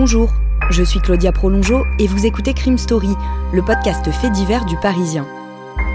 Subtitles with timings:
[0.00, 0.30] Bonjour,
[0.70, 3.16] je suis Claudia Prolongeau et vous écoutez Crime Story,
[3.52, 5.26] le podcast fait divers du Parisien.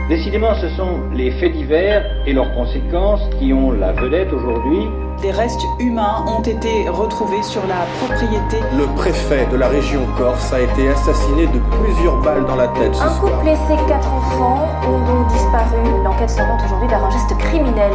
[0.09, 4.89] Décidément, ce sont les faits divers et leurs conséquences qui ont la vedette aujourd'hui.
[5.21, 8.57] Des restes humains ont été retrouvés sur la propriété.
[8.77, 12.93] Le préfet de la région Corse a été assassiné de plusieurs balles dans la tête.
[12.93, 13.21] Ce Un soir.
[13.21, 15.79] couple et ses quatre enfants ont donc disparu.
[16.03, 17.93] L'enquête s'oriente aujourd'hui vers un geste criminel.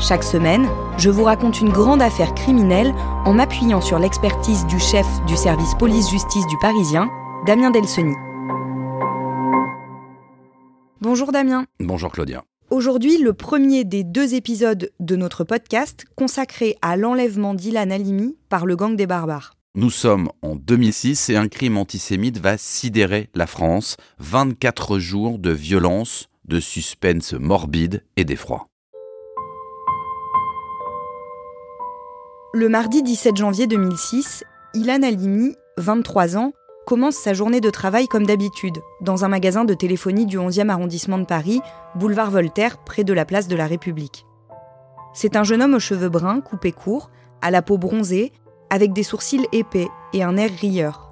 [0.00, 0.66] Chaque semaine,
[0.98, 2.92] je vous raconte une grande affaire criminelle
[3.24, 7.08] en m'appuyant sur l'expertise du chef du service police-justice du Parisien,
[7.46, 8.14] Damien Delseny.
[11.00, 11.66] Bonjour Damien.
[11.80, 12.44] Bonjour Claudia.
[12.70, 18.66] Aujourd'hui, le premier des deux épisodes de notre podcast consacré à l'enlèvement d'Ilan Halimi par
[18.66, 19.54] le gang des barbares.
[19.74, 23.96] Nous sommes en 2006 et un crime antisémite va sidérer la France.
[24.18, 28.68] 24 jours de violence, de suspense morbide et d'effroi.
[32.54, 36.52] Le mardi 17 janvier 2006, Ilan Halimi, 23 ans,
[36.84, 41.16] commence sa journée de travail comme d'habitude, dans un magasin de téléphonie du 11e arrondissement
[41.16, 41.62] de Paris,
[41.94, 44.26] boulevard Voltaire, près de la place de la République.
[45.14, 47.10] C'est un jeune homme aux cheveux bruns, coupés courts,
[47.40, 48.32] à la peau bronzée,
[48.68, 51.10] avec des sourcils épais et un air rieur.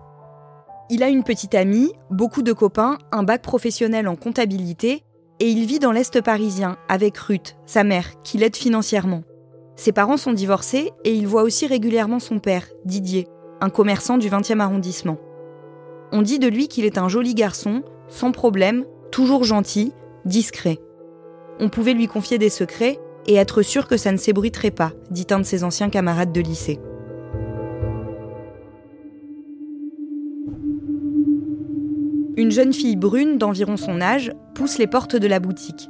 [0.90, 5.04] Il a une petite amie, beaucoup de copains, un bac professionnel en comptabilité,
[5.38, 9.22] et il vit dans l'Est parisien avec Ruth, sa mère, qui l'aide financièrement.
[9.80, 13.26] Ses parents sont divorcés et il voit aussi régulièrement son père, Didier,
[13.62, 15.16] un commerçant du 20e arrondissement.
[16.12, 19.94] On dit de lui qu'il est un joli garçon, sans problème, toujours gentil,
[20.26, 20.80] discret.
[21.60, 25.26] On pouvait lui confier des secrets et être sûr que ça ne s'ébruiterait pas, dit
[25.30, 26.78] un de ses anciens camarades de lycée.
[32.36, 35.88] Une jeune fille brune d'environ son âge pousse les portes de la boutique.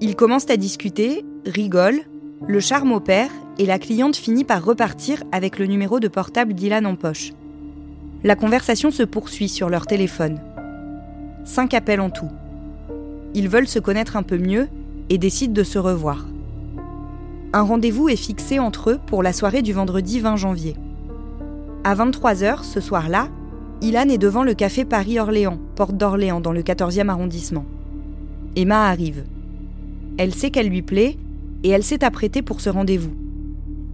[0.00, 2.00] Ils commencent à discuter, rigolent,
[2.46, 6.84] le charme opère et la cliente finit par repartir avec le numéro de portable d'Ilan
[6.84, 7.32] en poche.
[8.22, 10.40] La conversation se poursuit sur leur téléphone.
[11.44, 12.30] Cinq appels en tout.
[13.34, 14.68] Ils veulent se connaître un peu mieux
[15.10, 16.26] et décident de se revoir.
[17.52, 20.76] Un rendez-vous est fixé entre eux pour la soirée du vendredi 20 janvier.
[21.84, 23.28] À 23h, ce soir-là,
[23.80, 27.64] Ilan est devant le café Paris-Orléans, porte d'Orléans, dans le 14e arrondissement.
[28.56, 29.24] Emma arrive.
[30.18, 31.16] Elle sait qu'elle lui plaît
[31.64, 33.12] et elle s'est apprêtée pour ce rendez-vous.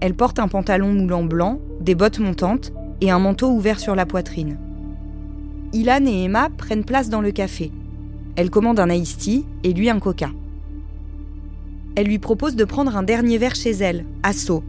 [0.01, 4.07] Elle porte un pantalon moulant blanc, des bottes montantes et un manteau ouvert sur la
[4.07, 4.59] poitrine.
[5.73, 7.73] Ilan et Emma prennent place dans le café.
[8.37, 10.31] Elle commande un iced tea et lui un coca.
[11.97, 14.65] Elle lui propose de prendre un dernier verre chez elle, à Sceaux.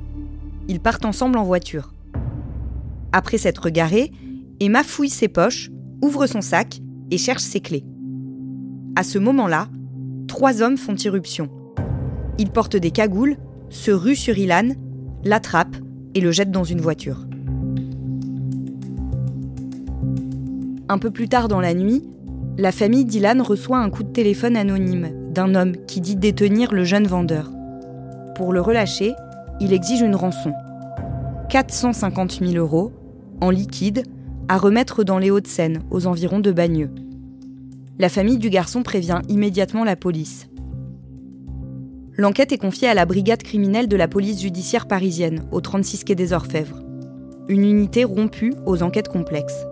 [0.68, 1.94] Ils partent ensemble en voiture.
[3.12, 4.12] Après s'être garés,
[4.60, 5.70] Emma fouille ses poches,
[6.02, 6.82] ouvre son sac
[7.12, 7.86] et cherche ses clés.
[8.96, 9.68] À ce moment-là,
[10.28, 11.50] trois hommes font irruption.
[12.38, 13.38] Ils portent des cagoules,
[13.70, 14.70] se ruent sur Ilan,
[15.24, 15.78] l'attrapent
[16.14, 17.26] et le jettent dans une voiture.
[20.88, 22.04] Un peu plus tard dans la nuit,
[22.58, 26.84] la famille d'Ilan reçoit un coup de téléphone anonyme d'un homme qui dit détenir le
[26.84, 27.52] jeune vendeur.
[28.36, 29.14] Pour le relâcher,
[29.60, 30.54] il exige une rançon.
[31.50, 32.94] 450 000 euros,
[33.42, 34.04] en liquide,
[34.48, 36.92] à remettre dans les Hauts-de-Seine, aux environs de Bagneux.
[37.98, 40.48] La famille du garçon prévient immédiatement la police.
[42.18, 46.16] L'enquête est confiée à la brigade criminelle de la police judiciaire parisienne, au 36 quai
[46.16, 46.80] des Orfèvres.
[47.50, 49.66] Une unité rompue aux enquêtes complexes.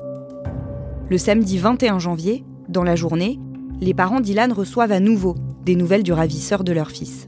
[1.10, 3.40] Le samedi 21 janvier, dans la journée,
[3.80, 7.28] les parents d'Ilan reçoivent à nouveau des nouvelles du ravisseur de leur fils.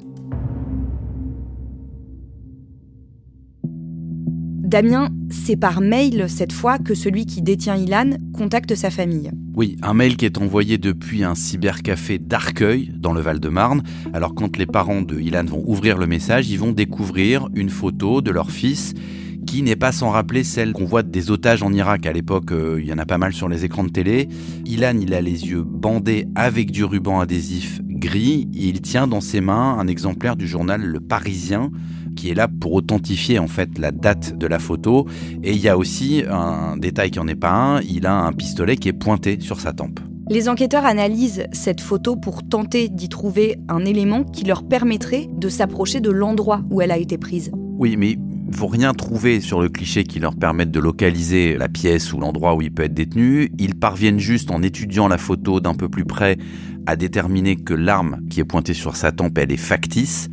[4.75, 9.31] Damien, c'est par mail cette fois que celui qui détient Ilan contacte sa famille.
[9.56, 13.84] Oui, un mail qui est envoyé depuis un cybercafé d'Arcueil, dans le Val-de-Marne.
[14.12, 18.19] Alors quand les parents de Ilan vont ouvrir le message, ils vont découvrir une photo
[18.19, 18.94] de leur fils
[19.47, 22.06] qui n'est pas sans rappeler celle qu'on voit des otages en Irak.
[22.06, 24.28] À l'époque, euh, il y en a pas mal sur les écrans de télé.
[24.66, 29.22] Ilan, il a les yeux bandés avec du ruban adhésif gris et il tient dans
[29.22, 31.72] ses mains un exemplaire du journal Le Parisien
[32.16, 35.07] qui est là pour authentifier en fait la date de la photo.
[35.44, 38.31] Et il y a aussi un détail qui en est pas un, il a un
[38.31, 40.00] pistolet qui est pointé sur sa tempe.
[40.28, 45.50] Les enquêteurs analysent cette photo pour tenter d'y trouver un élément qui leur permettrait de
[45.50, 47.51] s'approcher de l'endroit où elle a été prise.
[47.78, 51.69] Oui, mais ils vont rien trouver sur le cliché qui leur permette de localiser la
[51.69, 53.51] pièce ou l'endroit où il peut être détenu.
[53.60, 56.38] Ils parviennent juste en étudiant la photo d'un peu plus près
[56.88, 60.30] à déterminer que l'arme qui est pointée sur sa tempe, elle est factice.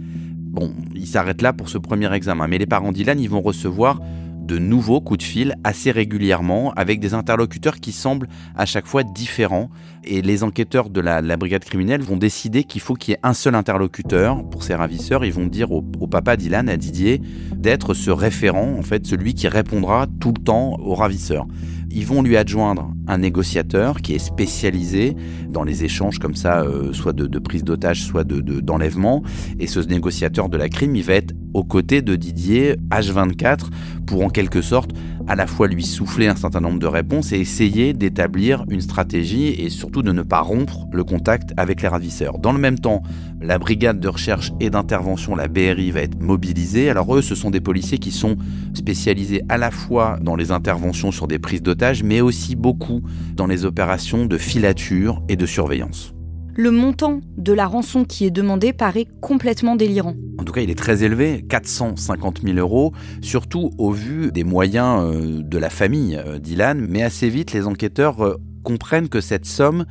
[0.52, 4.00] Bon, ils s'arrêtent là pour ce premier examen, mais les parents d'Ilan, ils vont recevoir
[4.00, 4.22] de
[4.52, 9.02] de nouveaux coups de fil assez régulièrement avec des interlocuteurs qui semblent à chaque fois
[9.02, 9.70] différents.
[10.04, 13.34] Et les enquêteurs de la, brigade criminelle vont décider qu'il faut qu'il y ait un
[13.34, 15.24] seul interlocuteur pour ces ravisseurs.
[15.24, 17.22] Ils vont dire au, au papa d'Ilan, à Didier,
[17.54, 21.46] d'être ce référent, en fait, celui qui répondra tout le temps aux ravisseurs.
[21.90, 25.16] Ils vont lui adjoindre un négociateur qui est spécialisé
[25.48, 29.20] dans les échanges comme ça, euh, soit de, prise d'otage, soit d'enlèvement.
[29.20, 33.66] De, et ce négociateur de la crime, il va être aux côtés de Didier H24
[34.06, 34.92] pour en quelque sorte
[35.26, 39.48] à la fois lui souffler un certain nombre de réponses et essayer d'établir une stratégie
[39.48, 42.38] et surtout de ne pas rompre le contact avec les ravisseurs.
[42.38, 43.02] Dans le même temps,
[43.40, 46.90] la brigade de recherche et d'intervention, la BRI, va être mobilisée.
[46.90, 48.36] Alors eux, ce sont des policiers qui sont
[48.74, 52.91] spécialisés à la fois dans les interventions sur des prises d'otages, mais aussi beaucoup
[53.34, 56.12] dans les opérations de filature et de surveillance
[56.54, 60.14] le montant de la rançon qui est demandée paraît complètement délirant.
[60.38, 62.92] En tout cas, il est très élevé, 450 000 euros,
[63.22, 66.76] surtout au vu des moyens euh, de la famille euh, d'Ilan.
[66.88, 69.86] Mais assez vite, les enquêteurs euh, comprennent que cette somme,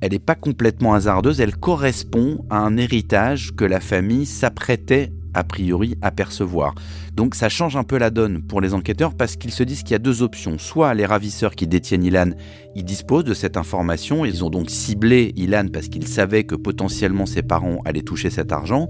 [0.00, 5.44] elle n'est pas complètement hasardeuse, elle correspond à un héritage que la famille s'apprêtait a
[5.44, 6.74] priori apercevoir.
[7.14, 9.92] Donc ça change un peu la donne pour les enquêteurs parce qu'ils se disent qu'il
[9.92, 10.58] y a deux options.
[10.58, 12.30] Soit les ravisseurs qui détiennent Ilan,
[12.74, 17.26] ils disposent de cette information, ils ont donc ciblé Ilan parce qu'ils savaient que potentiellement
[17.26, 18.88] ses parents allaient toucher cet argent.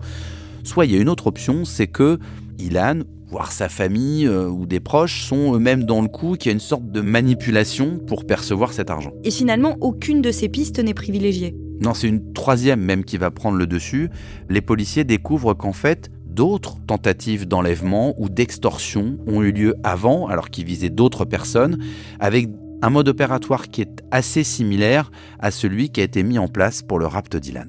[0.64, 2.18] Soit il y a une autre option, c'est que
[2.58, 3.00] Ilan
[3.32, 6.52] voire sa famille euh, ou des proches sont eux-mêmes dans le coup, qu'il y a
[6.52, 9.12] une sorte de manipulation pour percevoir cet argent.
[9.24, 11.56] Et finalement, aucune de ces pistes n'est privilégiée.
[11.80, 14.10] Non, c'est une troisième même qui va prendre le dessus.
[14.50, 20.48] Les policiers découvrent qu'en fait, D'autres tentatives d'enlèvement ou d'extorsion ont eu lieu avant, alors
[20.48, 21.76] qu'ils visaient d'autres personnes,
[22.20, 22.48] avec
[22.80, 26.80] un mode opératoire qui est assez similaire à celui qui a été mis en place
[26.80, 27.66] pour le rapt d'Ilan.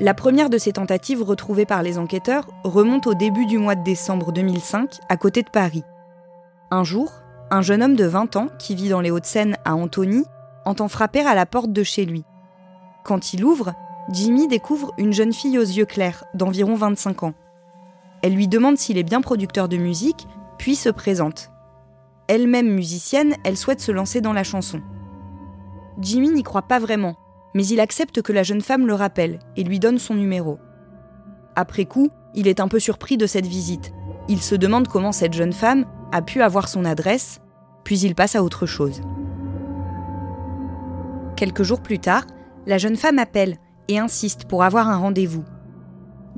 [0.00, 3.84] La première de ces tentatives retrouvées par les enquêteurs remonte au début du mois de
[3.84, 5.84] décembre 2005, à côté de Paris.
[6.72, 7.12] Un jour,
[7.52, 10.24] un jeune homme de 20 ans qui vit dans les Hauts-de-Seine à Antony
[10.64, 12.24] entend frapper à la porte de chez lui.
[13.04, 13.72] Quand il ouvre,
[14.12, 17.34] Jimmy découvre une jeune fille aux yeux clairs, d'environ 25 ans.
[18.22, 20.26] Elle lui demande s'il est bien producteur de musique,
[20.58, 21.50] puis se présente.
[22.26, 24.80] Elle-même musicienne, elle souhaite se lancer dans la chanson.
[26.00, 27.14] Jimmy n'y croit pas vraiment,
[27.54, 30.58] mais il accepte que la jeune femme le rappelle et lui donne son numéro.
[31.54, 33.92] Après coup, il est un peu surpris de cette visite.
[34.28, 37.40] Il se demande comment cette jeune femme a pu avoir son adresse,
[37.84, 39.02] puis il passe à autre chose.
[41.36, 42.24] Quelques jours plus tard,
[42.66, 43.56] la jeune femme appelle
[43.90, 45.44] et insiste pour avoir un rendez-vous.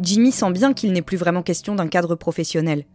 [0.01, 2.87] Jimmy sent bien qu'il n'est plus vraiment question d'un cadre professionnel.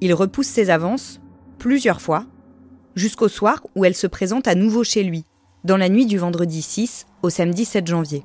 [0.00, 1.20] Il repousse ses avances,
[1.58, 2.24] plusieurs fois,
[2.94, 5.26] jusqu'au soir où elle se présente à nouveau chez lui,
[5.64, 8.24] dans la nuit du vendredi 6 au samedi 7 janvier.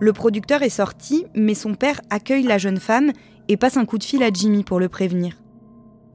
[0.00, 3.10] Le producteur est sorti, mais son père accueille la jeune femme
[3.48, 5.42] et passe un coup de fil à Jimmy pour le prévenir.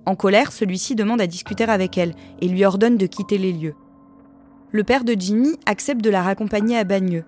[0.05, 3.75] En colère, celui-ci demande à discuter avec elle et lui ordonne de quitter les lieux
[4.73, 7.23] le père de Jimmy accepte de la raccompagner à Bagneux.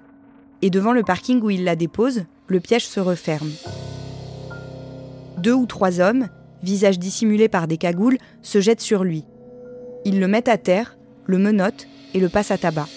[0.64, 3.52] Et devant le parking où il la dépose, le piège se referme.
[5.38, 6.28] Deux ou trois hommes,
[6.64, 9.26] visages dissimulés par des cagoules, se jettent sur lui.
[10.06, 10.98] Ils le mettent à terre,
[11.28, 12.88] le menottent et le passent à tabac.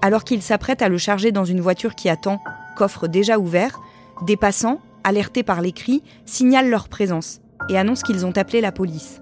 [0.00, 2.40] Alors qu'ils s'apprêtent à le charger dans une voiture qui attend,
[2.76, 3.78] coffre déjà ouvert,
[4.22, 8.72] des passants, alertés par les cris, signalent leur présence et annoncent qu'ils ont appelé la
[8.72, 9.20] police.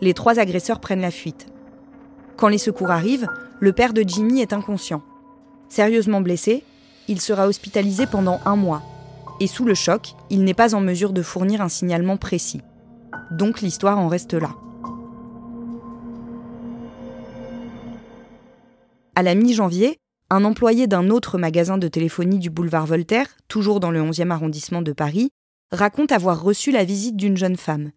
[0.00, 1.46] Les trois agresseurs prennent la fuite.
[2.36, 3.28] Quand les secours arrivent,
[3.60, 5.02] le père de Jimmy est inconscient.
[5.68, 6.62] Sérieusement blessé,
[7.08, 8.82] il sera hospitalisé pendant un mois.
[9.40, 12.60] Et sous le choc, il n'est pas en mesure de fournir un signalement précis.
[13.30, 14.54] Donc l'histoire en reste là.
[19.14, 23.90] À la mi-janvier, un employé d'un autre magasin de téléphonie du boulevard Voltaire, toujours dans
[23.90, 25.30] le 11e arrondissement de Paris,
[25.72, 27.92] raconte avoir reçu la visite d'une jeune femme.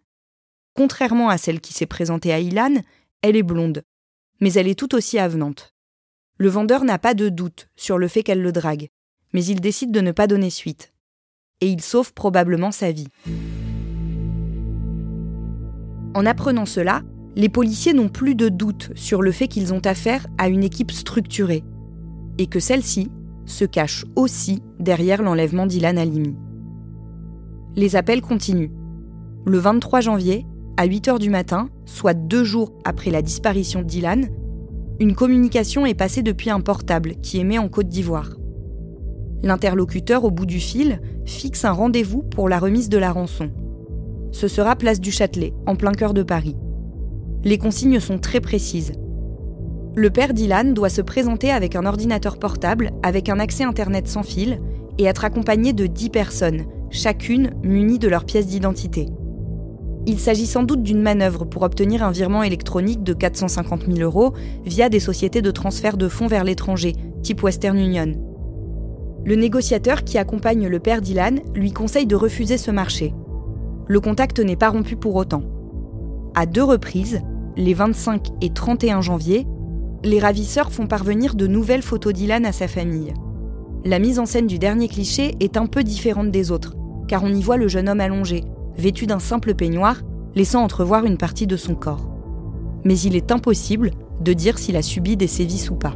[0.74, 2.76] Contrairement à celle qui s'est présentée à Ilan,
[3.22, 3.82] elle est blonde,
[4.40, 5.74] mais elle est tout aussi avenante.
[6.38, 8.88] Le vendeur n'a pas de doute sur le fait qu'elle le drague,
[9.32, 10.92] mais il décide de ne pas donner suite.
[11.60, 13.08] Et il sauve probablement sa vie.
[16.14, 17.02] En apprenant cela,
[17.36, 20.90] les policiers n'ont plus de doute sur le fait qu'ils ont affaire à une équipe
[20.90, 21.62] structurée,
[22.38, 23.10] et que celle-ci
[23.46, 26.34] se cache aussi derrière l'enlèvement d'Ilan Halimi.
[27.76, 28.72] Les appels continuent.
[29.46, 30.46] Le 23 janvier,
[30.80, 34.22] à 8 h du matin, soit deux jours après la disparition d'Ilan,
[34.98, 38.38] une communication est passée depuis un portable qui émet en Côte d'Ivoire.
[39.42, 43.50] L'interlocuteur au bout du fil fixe un rendez-vous pour la remise de la rançon.
[44.32, 46.56] Ce sera place du Châtelet, en plein cœur de Paris.
[47.44, 48.92] Les consignes sont très précises.
[49.96, 54.22] Le père d'Ilan doit se présenter avec un ordinateur portable avec un accès Internet sans
[54.22, 54.58] fil
[54.96, 59.10] et être accompagné de 10 personnes, chacune munie de leur pièce d'identité.
[60.06, 64.32] Il s'agit sans doute d'une manœuvre pour obtenir un virement électronique de 450 000 euros
[64.64, 68.14] via des sociétés de transfert de fonds vers l'étranger, type Western Union.
[69.24, 73.14] Le négociateur qui accompagne le père d'Ilan lui conseille de refuser ce marché.
[73.86, 75.42] Le contact n'est pas rompu pour autant.
[76.34, 77.20] À deux reprises,
[77.56, 79.46] les 25 et 31 janvier,
[80.02, 83.12] les ravisseurs font parvenir de nouvelles photos d'Ilan à sa famille.
[83.84, 86.74] La mise en scène du dernier cliché est un peu différente des autres,
[87.06, 88.44] car on y voit le jeune homme allongé,
[88.80, 90.00] vêtu d'un simple peignoir,
[90.34, 92.08] laissant entrevoir une partie de son corps.
[92.84, 95.94] Mais il est impossible de dire s'il a subi des sévices ou pas.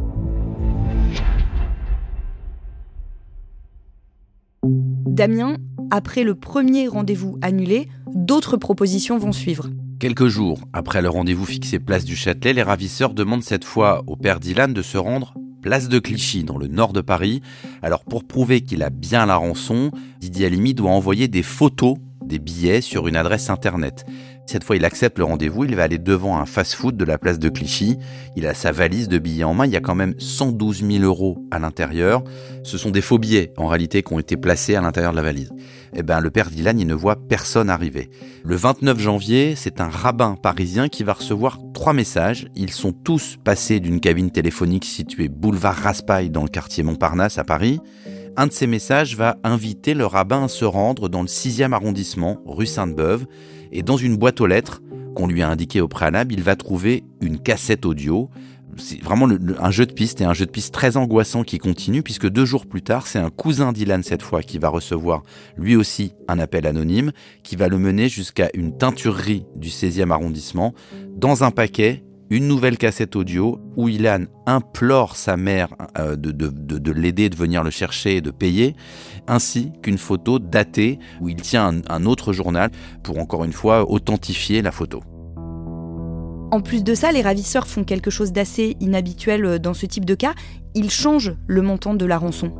[5.07, 5.57] Damien,
[5.91, 9.69] après le premier rendez-vous annulé, d'autres propositions vont suivre.
[10.01, 14.17] Quelques jours après le rendez-vous fixé place du Châtelet, les ravisseurs demandent cette fois au
[14.17, 17.41] père Dylan de se rendre place de Clichy, dans le nord de Paris.
[17.81, 22.39] Alors pour prouver qu'il a bien la rançon, Didier Halimi doit envoyer des photos des
[22.39, 24.05] billets sur une adresse internet.
[24.47, 27.39] Cette fois, il accepte le rendez-vous, il va aller devant un fast-food de la place
[27.39, 27.97] de Clichy.
[28.37, 31.03] Il a sa valise de billets en main, il y a quand même 112 000
[31.03, 32.23] euros à l'intérieur.
[32.63, 35.23] Ce sont des faux billets, en réalité, qui ont été placés à l'intérieur de la
[35.23, 35.51] valise.
[35.97, 38.11] Eh ben, le père Dylan, il ne voit personne arriver.
[38.45, 42.47] Le 29 janvier, c'est un rabbin parisien qui va recevoir trois messages.
[42.55, 47.45] Ils sont tous passés d'une cabine téléphonique située boulevard Raspail dans le quartier Montparnasse à
[47.45, 47.81] Paris.
[48.37, 52.43] Un de ces messages va inviter le rabbin à se rendre dans le 6e arrondissement,
[52.47, 53.27] rue Sainte-Beuve,
[53.71, 54.83] et dans une boîte aux lettres
[55.15, 58.29] qu'on lui a indiquée au préalable, il va trouver une cassette audio.
[58.77, 59.29] C'est vraiment
[59.61, 62.45] un jeu de piste et un jeu de piste très angoissant qui continue puisque deux
[62.45, 65.23] jours plus tard, c'est un cousin d'Ilan cette fois qui va recevoir
[65.57, 67.13] lui aussi un appel anonyme
[67.45, 70.75] qui va le mener jusqu'à une teinturerie du 16e arrondissement.
[71.17, 76.93] Dans un paquet, une nouvelle cassette audio où Ilan implore sa mère euh, de, de,
[76.93, 78.75] l'aider, de venir le chercher et de payer,
[79.27, 82.71] ainsi qu'une photo datée où il tient un, autre journal
[83.03, 85.03] pour encore une fois authentifier la photo.
[86.51, 90.15] En plus de ça, les ravisseurs font quelque chose d'assez inhabituel dans ce type de
[90.15, 90.35] cas,
[90.75, 92.53] ils changent le montant de la rançon.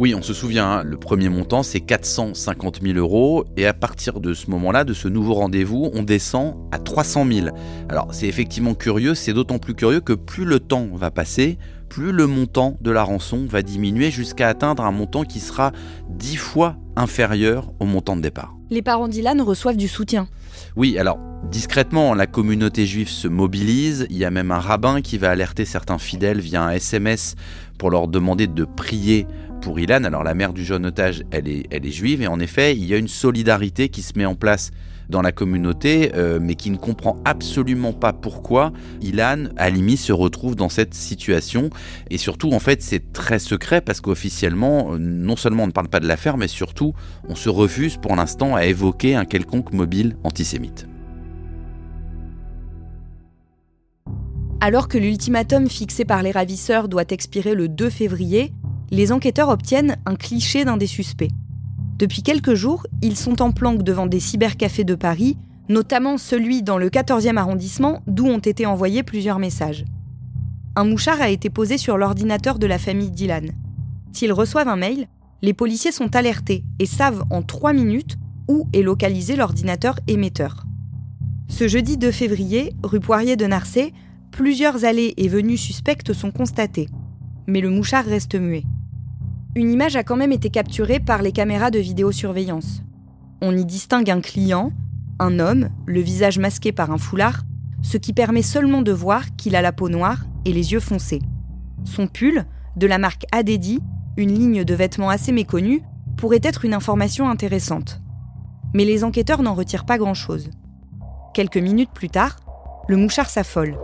[0.00, 4.18] Oui, on se souvient, hein, le premier montant c'est 450 000 euros et à partir
[4.18, 7.48] de ce moment-là, de ce nouveau rendez-vous, on descend à 300 000.
[7.90, 11.58] Alors c'est effectivement curieux, c'est d'autant plus curieux que plus le temps va passer,
[11.90, 15.70] plus le montant de la rançon va diminuer jusqu'à atteindre un montant qui sera
[16.08, 18.56] 10 fois inférieur au montant de départ.
[18.70, 20.28] Les parents d'Ilan reçoivent du soutien.
[20.76, 21.18] Oui, alors
[21.50, 25.66] discrètement, la communauté juive se mobilise, il y a même un rabbin qui va alerter
[25.66, 27.34] certains fidèles via un SMS
[27.76, 29.26] pour leur demander de prier
[29.60, 30.04] pour Ilan.
[30.04, 32.84] Alors la mère du jeune otage, elle est, elle est juive et en effet, il
[32.84, 34.70] y a une solidarité qui se met en place
[35.08, 40.54] dans la communauté, euh, mais qui ne comprend absolument pas pourquoi Ilan Alimi se retrouve
[40.54, 41.68] dans cette situation.
[42.10, 45.88] Et surtout, en fait, c'est très secret parce qu'officiellement, euh, non seulement on ne parle
[45.88, 46.94] pas de l'affaire, mais surtout,
[47.28, 50.86] on se refuse pour l'instant à évoquer un quelconque mobile antisémite.
[54.62, 58.52] Alors que l'ultimatum fixé par les ravisseurs doit expirer le 2 février,
[58.90, 61.30] les enquêteurs obtiennent un cliché d'un des suspects.
[61.98, 65.36] Depuis quelques jours, ils sont en planque devant des cybercafés de Paris,
[65.68, 69.84] notamment celui dans le 14e arrondissement d'où ont été envoyés plusieurs messages.
[70.76, 73.52] Un mouchard a été posé sur l'ordinateur de la famille Dylan.
[74.12, 75.08] S'ils reçoivent un mail,
[75.42, 78.16] les policiers sont alertés et savent en trois minutes
[78.48, 80.64] où est localisé l'ordinateur émetteur.
[81.48, 83.92] Ce jeudi 2 février, rue Poirier de Narcé,
[84.30, 86.88] plusieurs allées et venues suspectes sont constatées.
[87.46, 88.64] Mais le mouchard reste muet.
[89.56, 92.84] Une image a quand même été capturée par les caméras de vidéosurveillance.
[93.42, 94.72] On y distingue un client,
[95.18, 97.42] un homme, le visage masqué par un foulard,
[97.82, 101.20] ce qui permet seulement de voir qu'il a la peau noire et les yeux foncés.
[101.82, 102.44] Son pull,
[102.76, 103.80] de la marque Adedi,
[104.16, 105.82] une ligne de vêtements assez méconnue,
[106.16, 108.00] pourrait être une information intéressante.
[108.72, 110.50] Mais les enquêteurs n'en retirent pas grand-chose.
[111.34, 112.36] Quelques minutes plus tard,
[112.86, 113.76] le mouchard s'affole.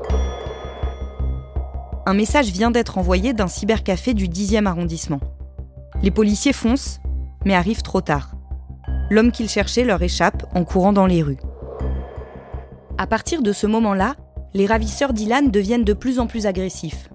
[2.07, 5.21] Un message vient d'être envoyé d'un cybercafé du 10e arrondissement.
[6.03, 7.01] Les policiers foncent,
[7.45, 8.33] mais arrivent trop tard.
[9.11, 11.39] L'homme qu'ils cherchaient leur échappe en courant dans les rues.
[12.99, 14.15] À partir de ce moment-là,
[14.55, 17.09] les ravisseurs d'Ilan deviennent de plus en plus agressifs.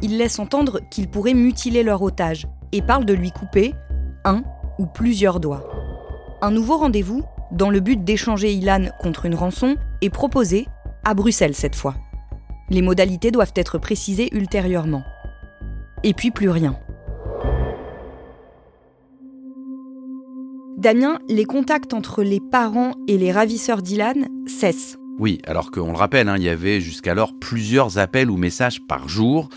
[0.00, 3.74] Ils laissent entendre qu'ils pourraient mutiler leur otage et parlent de lui couper
[4.24, 4.42] un
[4.78, 5.68] ou plusieurs doigts.
[6.40, 10.68] Un nouveau rendez-vous, dans le but d'échanger Ilan contre une rançon, est proposé,
[11.04, 11.94] à Bruxelles cette fois.
[12.70, 15.02] Les modalités doivent être précisées ultérieurement.
[16.04, 16.78] Et puis plus rien.
[20.78, 24.96] Damien, les contacts entre les parents et les ravisseurs d'Ilan cessent.
[25.18, 29.08] Oui, alors qu'on le rappelle, hein, il y avait jusqu'alors plusieurs appels ou messages par
[29.08, 29.48] jour.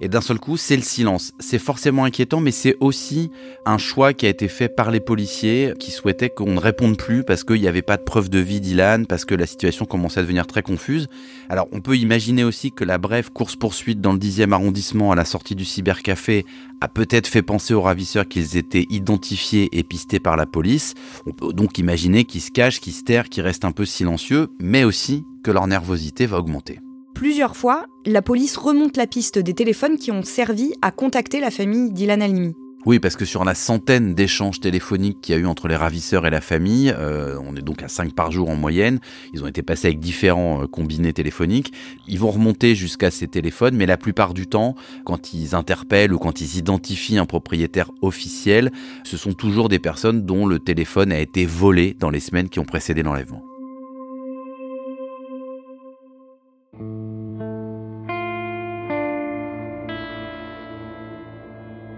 [0.00, 1.32] Et d'un seul coup, c'est le silence.
[1.38, 3.30] C'est forcément inquiétant, mais c'est aussi
[3.64, 7.24] un choix qui a été fait par les policiers qui souhaitaient qu'on ne réponde plus
[7.24, 10.20] parce qu'il n'y avait pas de preuve de vie d'Ilan, parce que la situation commençait
[10.20, 11.06] à devenir très confuse.
[11.48, 15.24] Alors on peut imaginer aussi que la brève course-poursuite dans le 10e arrondissement à la
[15.24, 16.44] sortie du cybercafé
[16.80, 20.94] a peut-être fait penser aux ravisseurs qu'ils étaient identifiés et pistés par la police.
[21.26, 24.48] On peut donc imaginer qu'ils se cachent, qu'ils se terrent, qu'ils restent un peu silencieux,
[24.60, 26.80] mais aussi que leur nervosité va augmenter.
[27.16, 31.50] Plusieurs fois, la police remonte la piste des téléphones qui ont servi à contacter la
[31.50, 32.54] famille d'Ilan Halimi.
[32.84, 36.26] Oui, parce que sur la centaine d'échanges téléphoniques qu'il y a eu entre les ravisseurs
[36.26, 39.00] et la famille, euh, on est donc à 5 par jour en moyenne,
[39.32, 41.72] ils ont été passés avec différents euh, combinés téléphoniques,
[42.06, 44.74] ils vont remonter jusqu'à ces téléphones, mais la plupart du temps,
[45.06, 48.70] quand ils interpellent ou quand ils identifient un propriétaire officiel,
[49.04, 52.58] ce sont toujours des personnes dont le téléphone a été volé dans les semaines qui
[52.58, 53.42] ont précédé l'enlèvement.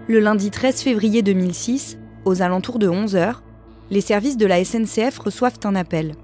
[0.09, 3.35] Le lundi 13 février 2006, aux alentours de 11h,
[3.91, 6.15] les services de la SNCF reçoivent un appel.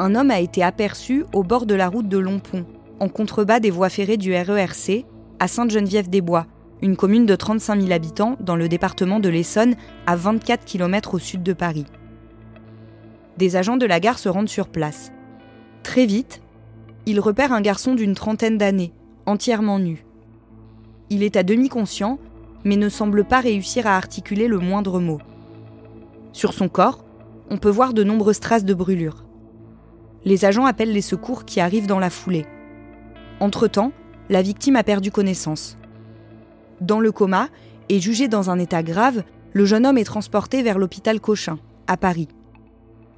[0.00, 2.66] Un homme a été aperçu au bord de la route de Longpont,
[2.98, 5.04] en contrebas des voies ferrées du RERC,
[5.38, 6.46] à Sainte-Geneviève-des-Bois,
[6.82, 9.76] une commune de 35 000 habitants dans le département de l'Essonne,
[10.08, 11.86] à 24 km au sud de Paris.
[13.36, 15.12] Des agents de la gare se rendent sur place.
[15.84, 16.42] Très vite,
[17.06, 18.92] ils repèrent un garçon d'une trentaine d'années,
[19.26, 20.04] entièrement nu.
[21.08, 22.18] Il est à demi conscient
[22.66, 25.20] mais ne semble pas réussir à articuler le moindre mot.
[26.32, 27.04] Sur son corps,
[27.48, 29.24] on peut voir de nombreuses traces de brûlures.
[30.24, 32.44] Les agents appellent les secours qui arrivent dans la foulée.
[33.38, 33.92] Entre-temps,
[34.28, 35.78] la victime a perdu connaissance.
[36.80, 37.50] Dans le coma
[37.88, 41.96] et jugé dans un état grave, le jeune homme est transporté vers l'hôpital Cochin, à
[41.96, 42.26] Paris.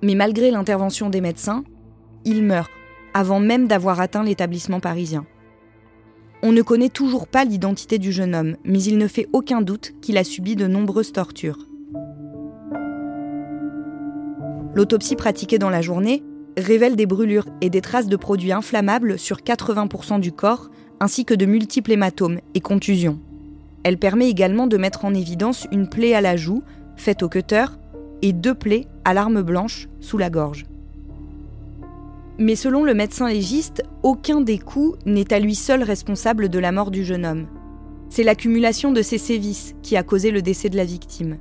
[0.03, 1.65] Mais malgré l'intervention des médecins,
[2.27, 2.71] il meurt
[3.15, 5.25] avant même d'avoir atteint l'établissement parisien.
[6.41, 9.95] On ne connaît toujours pas l'identité du jeune homme, mais il ne fait aucun doute
[10.01, 11.67] qu'il a subi de nombreuses tortures.
[14.75, 16.23] L'autopsie pratiquée dans la journée
[16.57, 21.35] révèle des brûlures et des traces de produits inflammables sur 80% du corps, ainsi que
[21.35, 23.19] de multiples hématomes et contusions.
[23.83, 26.63] Elle permet également de mettre en évidence une plaie à la joue,
[26.97, 27.67] faite au cutter,
[28.23, 30.67] et deux plaies à l'arme blanche sous la gorge.
[32.39, 36.71] Mais selon le médecin légiste, aucun des coups n'est à lui seul responsable de la
[36.71, 37.47] mort du jeune homme.
[38.11, 41.39] C'est l'accumulation de ces sévices qui a causé le décès de la victime.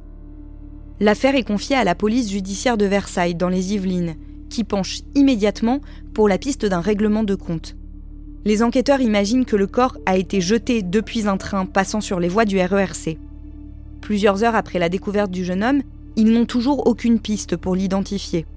[0.99, 4.15] L'affaire est confiée à la police judiciaire de Versailles, dans les Yvelines,
[4.49, 5.81] qui penche immédiatement
[6.15, 7.75] pour la piste d'un règlement de compte.
[8.43, 12.29] Les enquêteurs imaginent que le corps a été jeté depuis un train passant sur les
[12.29, 13.19] voies du RERC.
[14.01, 15.83] Plusieurs heures après la découverte du jeune homme,
[16.15, 18.47] ils n'ont toujours aucune piste pour l'identifier.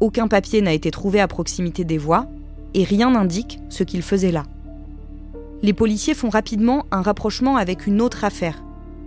[0.00, 2.26] Aucun papier n'a été trouvé à proximité des voies
[2.72, 4.44] et rien n'indique ce qu'il faisait là.
[5.62, 8.64] Les policiers font rapidement un rapprochement avec une autre affaire,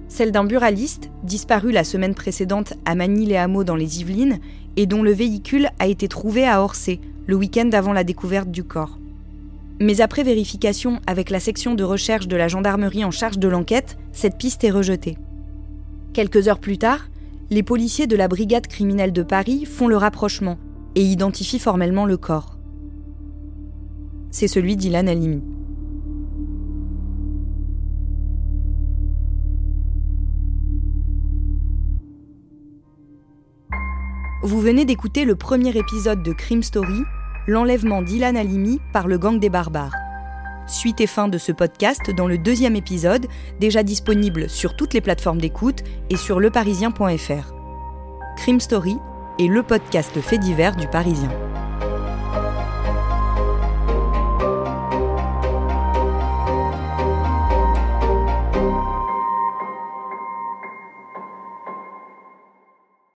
[0.08, 4.38] celle d'un buraliste disparu la semaine précédente à Manille-les-Hameaux dans les Yvelines
[4.78, 8.64] et dont le véhicule a été trouvé à Orsay le week-end avant la découverte du
[8.64, 9.00] corps.
[9.80, 13.98] Mais après vérification avec la section de recherche de la gendarmerie en charge de l'enquête,
[14.12, 15.18] cette piste est rejetée.
[16.14, 17.10] Quelques heures plus tard,
[17.50, 20.60] les policiers de la brigade criminelle de Paris font le rapprochement
[20.96, 22.58] et identifie formellement le corps.
[24.32, 25.44] C'est celui d'Ilan Halimi.
[34.44, 37.04] Vous venez d'écouter le premier épisode de Crime Story,
[37.48, 39.96] l'enlèvement d'Ilan Halimi par le gang des barbares.
[40.68, 43.28] Suite et fin de ce podcast dans le deuxième épisode,
[43.60, 47.54] déjà disponible sur toutes les plateformes d'écoute et sur leparisien.fr.
[48.38, 48.98] Crime Story,
[49.40, 51.30] et le podcast fait divers du Parisien.